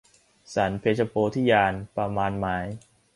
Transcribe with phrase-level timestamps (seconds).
[0.53, 2.67] สรรเพชญโพ ธิญาณ ประมาณหมาย